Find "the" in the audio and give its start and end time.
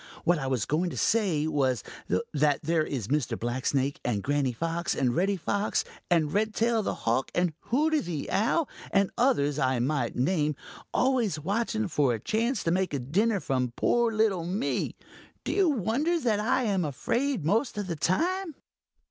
6.81-6.95, 7.99-8.31, 17.85-17.95